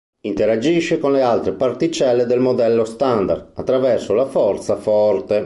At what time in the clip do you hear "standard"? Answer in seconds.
2.85-3.51